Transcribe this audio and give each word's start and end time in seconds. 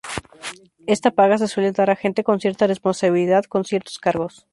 Esta 0.87 1.11
paga 1.11 1.37
se 1.37 1.47
suele 1.53 1.73
dar 1.73 1.91
a 1.91 1.95
gente 2.03 2.23
con 2.23 2.39
cierta 2.39 2.65
responsabilidad, 2.65 3.43
con 3.43 3.65
ciertos 3.65 3.99
cargos. 3.99 4.47